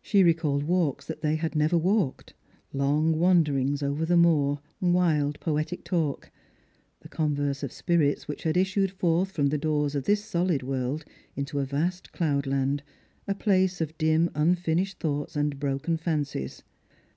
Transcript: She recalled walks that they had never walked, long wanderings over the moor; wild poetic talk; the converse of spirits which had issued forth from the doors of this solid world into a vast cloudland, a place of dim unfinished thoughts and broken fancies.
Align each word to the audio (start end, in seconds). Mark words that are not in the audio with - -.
She 0.00 0.22
recalled 0.22 0.62
walks 0.62 1.04
that 1.06 1.20
they 1.20 1.34
had 1.34 1.56
never 1.56 1.76
walked, 1.76 2.32
long 2.72 3.18
wanderings 3.18 3.82
over 3.82 4.06
the 4.06 4.16
moor; 4.16 4.60
wild 4.80 5.40
poetic 5.40 5.82
talk; 5.82 6.30
the 7.00 7.08
converse 7.08 7.64
of 7.64 7.72
spirits 7.72 8.28
which 8.28 8.44
had 8.44 8.56
issued 8.56 8.92
forth 8.92 9.32
from 9.32 9.48
the 9.48 9.58
doors 9.58 9.96
of 9.96 10.04
this 10.04 10.24
solid 10.24 10.62
world 10.62 11.04
into 11.34 11.58
a 11.58 11.64
vast 11.66 12.12
cloudland, 12.12 12.84
a 13.26 13.34
place 13.34 13.80
of 13.80 13.98
dim 13.98 14.30
unfinished 14.32 15.00
thoughts 15.00 15.34
and 15.34 15.58
broken 15.58 15.96
fancies. 15.96 16.62